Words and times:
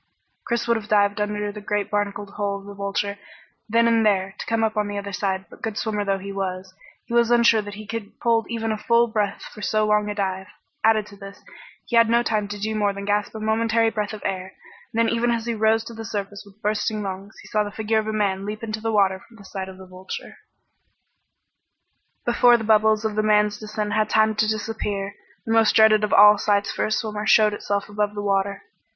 Chris 0.45 0.67
would 0.67 0.77
have 0.77 0.87
dived 0.87 1.21
under 1.21 1.51
the 1.51 1.61
great 1.61 1.91
barnacled 1.91 2.31
hull 2.31 2.57
of 2.57 2.65
the 2.65 2.73
Vulture 2.73 3.19
then 3.69 3.87
and 3.87 4.03
there, 4.03 4.33
to 4.39 4.45
come 4.47 4.63
up 4.63 4.75
on 4.75 4.87
the 4.87 4.97
other 4.97 5.13
side, 5.13 5.45
but 5.47 5.61
good 5.61 5.77
swimmer 5.77 6.03
though 6.03 6.17
he 6.17 6.31
was, 6.31 6.73
he 7.05 7.13
was 7.13 7.29
unsure 7.29 7.61
that 7.61 7.75
he 7.75 7.85
could 7.85 8.11
hold 8.19 8.47
even 8.49 8.71
a 8.71 8.79
full 8.79 9.05
breath 9.05 9.43
for 9.53 9.61
so 9.61 9.85
long 9.85 10.09
a 10.09 10.15
dive. 10.15 10.47
Added 10.83 11.05
to 11.05 11.17
this, 11.17 11.43
he 11.85 11.95
had 11.97 12.07
had 12.07 12.11
no 12.11 12.23
time 12.23 12.47
to 12.47 12.57
do 12.59 12.73
more 12.73 12.93
than 12.93 13.05
gasp 13.05 13.35
a 13.35 13.39
momentary 13.39 13.91
breath 13.91 14.11
of 14.11 14.23
air, 14.25 14.55
and 14.91 15.07
even 15.07 15.29
as 15.29 15.45
he 15.45 15.53
rose 15.53 15.83
to 15.83 15.93
the 15.93 16.03
surface 16.03 16.41
with 16.47 16.59
bursting 16.63 17.03
lungs, 17.03 17.37
he 17.43 17.47
saw 17.47 17.63
the 17.63 17.69
figure 17.69 17.99
of 17.99 18.07
a 18.07 18.11
man 18.11 18.43
leap 18.43 18.63
into 18.63 18.81
the 18.81 18.91
water 18.91 19.19
from 19.27 19.37
the 19.37 19.45
side 19.45 19.69
of 19.69 19.77
the 19.77 19.85
Vulture. 19.85 20.37
Before 22.25 22.57
the 22.57 22.63
bubbles 22.63 23.05
of 23.05 23.13
the 23.13 23.21
man's 23.21 23.59
descent 23.59 23.91
had 23.91 23.97
had 23.99 24.09
time 24.09 24.33
to 24.37 24.47
disappear, 24.49 25.13
the 25.45 25.53
most 25.53 25.75
dreaded 25.75 26.03
of 26.03 26.11
all 26.11 26.39
sights 26.39 26.71
for 26.71 26.87
a 26.87 26.91
swimmer 26.91 27.27
showed 27.27 27.53
itself 27.53 27.87
above 27.87 28.15
the 28.15 28.23
water. 28.23 28.63